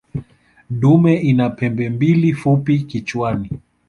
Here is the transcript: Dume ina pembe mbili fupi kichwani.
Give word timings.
Dume 0.69 1.15
ina 1.15 1.49
pembe 1.49 1.89
mbili 1.89 2.33
fupi 2.33 2.79
kichwani. 2.79 3.49